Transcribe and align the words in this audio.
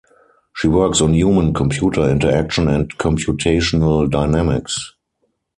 She 0.55 0.67
works 0.67 0.99
on 0.99 1.13
human–computer 1.13 2.01
interaction 2.09 2.67
and 2.67 2.89
computational 2.97 4.09
dynamics. 4.09 4.95